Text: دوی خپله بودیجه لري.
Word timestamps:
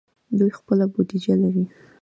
دوی 0.37 0.51
خپله 0.59 0.85
بودیجه 0.93 1.35
لري. 1.41 1.63